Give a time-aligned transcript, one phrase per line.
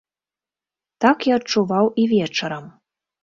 [1.03, 2.65] Так я адчуваў і вечарам.